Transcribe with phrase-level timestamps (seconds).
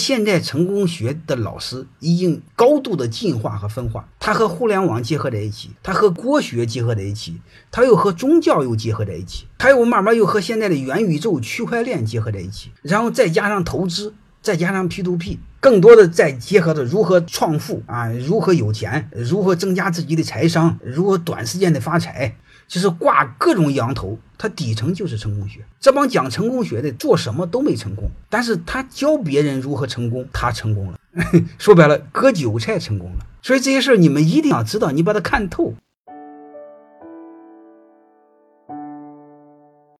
[0.00, 7.40] 现在成功学的老师已经高度的进化和分化，它和互联网结合在一起，它和国学结合在一起，
[7.70, 14.12] 它又和宗教又结合在一起，它又慢慢又和现在的元宇宙、区块链结合在一起，然后再加上投资，
[14.42, 22.36] 再加上 P to P，更多的再结合着如何创富啊，如何有钱，如何增加自己的财商，如何短时间的发财。
[22.68, 25.60] 就是挂各种羊头，它底层就是成功学。
[25.80, 30.98] 这帮讲成功学的做什么都没成功，但是他教别人如何成功，他成功了。
[31.58, 33.26] 说白了，割韭菜成功了。
[33.40, 35.74] 所以这些事儿你们一定要知道，你把它看透。